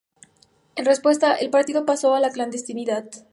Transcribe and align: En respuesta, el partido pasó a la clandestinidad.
En 0.77 0.85
respuesta, 0.85 1.35
el 1.35 1.51
partido 1.51 1.85
pasó 1.85 2.15
a 2.15 2.19
la 2.19 2.31
clandestinidad. 2.31 3.07